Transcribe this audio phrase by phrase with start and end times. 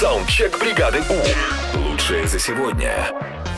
[0.00, 1.78] Саундчек бригады У.
[1.78, 3.10] Лучшее за сегодня.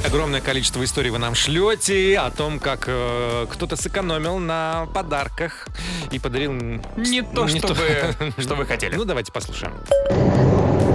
[0.04, 5.68] Огромное количество историй вы нам шлете о том, как э, кто-то сэкономил на подарках
[6.10, 6.52] и подарил...
[6.96, 8.96] Не то, что вы- что вы хотели.
[8.96, 9.72] Ну, давайте послушаем.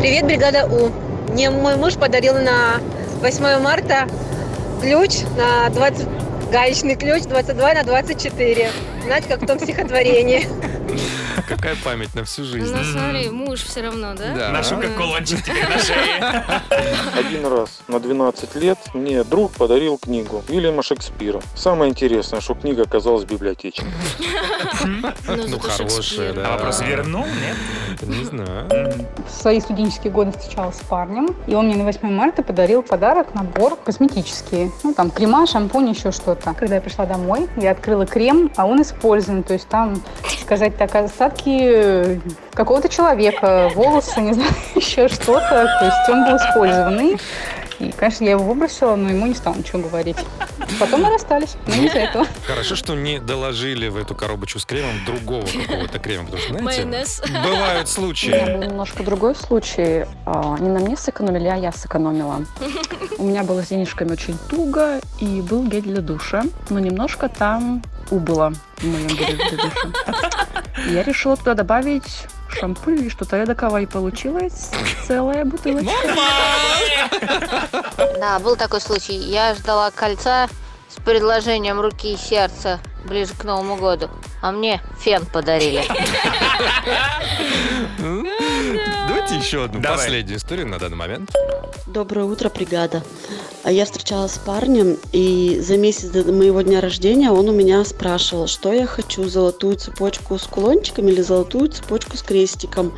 [0.01, 0.89] Привет, бригада У.
[1.31, 2.81] Мне мой муж подарил на
[3.21, 4.05] 8 марта
[4.81, 6.07] ключ на 20
[6.51, 8.71] гаечный ключ 22 на 24.
[9.05, 10.45] Знаете, как в том стихотворении.
[11.47, 12.75] Какая память на всю жизнь.
[12.75, 14.33] Ну смотри, муж все равно, да?
[14.35, 14.49] Да.
[14.49, 16.43] Ношу как кулончик теперь на шее.
[17.17, 21.39] Один раз на 12 лет мне друг подарил книгу Вильяма Шекспира.
[21.55, 23.87] Самое интересное, что книга оказалась библиотечной.
[24.85, 26.47] Ну, зато хорошая, да.
[26.47, 28.01] А вопрос вернул, нет?
[28.01, 28.67] Не знаю.
[29.27, 33.33] В свои студенческие годы встречалась с парнем, и он мне на 8 марта подарил подарок,
[33.33, 34.71] набор косметический.
[34.83, 36.53] Ну, там, крема, шампунь, еще что-то.
[36.53, 39.43] Когда я пришла домой, я открыла крем, а он использован.
[39.43, 40.01] То есть там,
[40.41, 42.19] сказать так, остатки э,
[42.53, 45.49] какого-то человека, волосы, не знаю, еще что-то.
[45.79, 47.17] То есть он был использованный.
[47.79, 50.17] И, конечно, я его выбросила, но ему не стал ничего говорить.
[50.79, 52.25] Потом мы расстались, но не из-за этого.
[52.47, 56.85] Хорошо, что не доложили в эту коробочку с кремом другого какого-то крема, потому что, знаете,
[56.85, 57.21] Майонез.
[57.21, 58.45] бывают У меня случаи.
[58.51, 60.05] был немножко другой случай.
[60.25, 62.41] А, Не на мне сэкономили, а я сэкономила.
[63.19, 67.83] У меня было с денежками очень туго, и был гель для душа, но немножко там
[68.09, 70.31] убыло в моем геле для душа.
[70.87, 74.71] Я решила туда добавить шампунь или что-то эдакого, и получилась
[75.05, 75.91] целая бутылочка.
[78.19, 79.15] Да, был такой случай.
[79.15, 80.47] Я ждала кольца
[80.89, 84.09] с предложением руки и сердца ближе к Новому году.
[84.41, 85.83] А мне фен подарили.
[87.97, 91.31] Давайте еще одну последнюю историю на данный момент.
[91.85, 93.03] Доброе утро, бригада.
[93.63, 97.83] А Я встречалась с парнем, и за месяц до моего дня рождения он у меня
[97.83, 102.93] спрашивал, что я хочу, золотую цепочку с кулончиком или золотую цепочку с крестиком.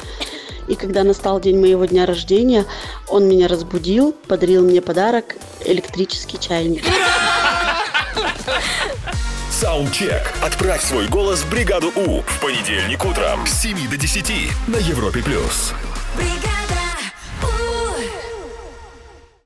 [0.68, 2.66] И когда настал день моего дня рождения,
[3.08, 5.36] он меня разбудил, подарил мне подарок–
[5.66, 6.84] электрический чайник.
[9.50, 10.34] Саундчек.
[10.42, 14.32] Отправь свой голос в бригаду У в понедельник утром с 7 до 10
[14.68, 15.22] на Европе+.
[15.22, 15.74] плюс.
[16.16, 16.49] бригада.